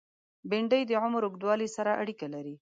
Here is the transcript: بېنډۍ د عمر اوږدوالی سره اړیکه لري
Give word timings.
بېنډۍ 0.49 0.81
د 0.87 0.91
عمر 1.03 1.21
اوږدوالی 1.25 1.67
سره 1.77 1.91
اړیکه 2.01 2.27
لري 2.35 2.55